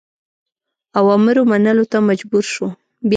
اوامرو 0.99 1.41
منلو 1.51 1.85
ته 1.91 1.97
مجبور 2.09 2.43
شو. 2.53 2.67